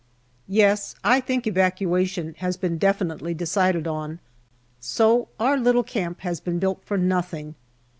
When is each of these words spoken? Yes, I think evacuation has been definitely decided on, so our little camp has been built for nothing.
Yes, 0.47 0.95
I 1.03 1.19
think 1.21 1.45
evacuation 1.45 2.33
has 2.39 2.57
been 2.57 2.79
definitely 2.79 3.35
decided 3.35 3.85
on, 3.85 4.17
so 4.79 5.27
our 5.39 5.57
little 5.57 5.83
camp 5.83 6.21
has 6.21 6.39
been 6.39 6.57
built 6.57 6.83
for 6.83 6.97
nothing. 6.97 7.53